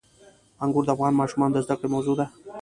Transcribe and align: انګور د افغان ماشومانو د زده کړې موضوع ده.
انګور 0.63 0.83
د 0.85 0.89
افغان 0.95 1.13
ماشومانو 1.17 1.53
د 1.55 1.57
زده 1.65 1.75
کړې 1.79 1.87
موضوع 1.95 2.15
ده. 2.19 2.25